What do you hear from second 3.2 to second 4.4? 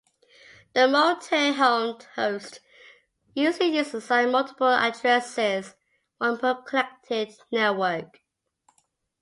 usually is assigned